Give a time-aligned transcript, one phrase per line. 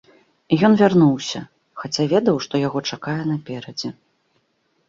[0.55, 1.41] І ён вярнуўся,
[1.81, 3.89] хаця ведаў, што яго чакае наперадзе.